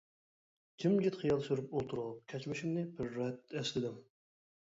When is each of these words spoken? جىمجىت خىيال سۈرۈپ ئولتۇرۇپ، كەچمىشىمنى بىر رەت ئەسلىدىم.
جىمجىت 0.83 1.17
خىيال 1.23 1.43
سۈرۈپ 1.47 1.75
ئولتۇرۇپ، 1.79 2.25
كەچمىشىمنى 2.33 2.85
بىر 3.01 3.13
رەت 3.19 3.57
ئەسلىدىم. 3.61 4.01